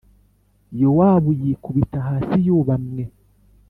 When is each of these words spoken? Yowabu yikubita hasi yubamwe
Yowabu 0.81 1.29
yikubita 1.41 1.97
hasi 2.07 2.35
yubamwe 2.45 3.03